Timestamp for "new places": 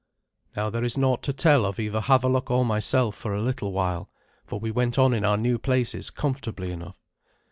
5.37-6.09